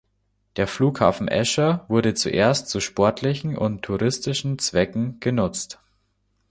[0.55, 5.79] Der Flughafen Escher wurde zuerst zu sportlichen und touristischen Zwecken genutzt.